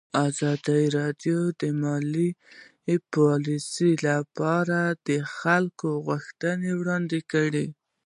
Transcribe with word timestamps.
ازادي 0.27 0.83
راډیو 0.97 1.39
د 1.61 1.61
مالي 1.81 2.29
پالیسي 3.13 3.91
لپاره 4.07 4.79
د 5.07 5.09
خلکو 5.37 5.89
غوښتنې 6.07 6.71
وړاندې 6.79 7.19
کړي. 7.31 7.67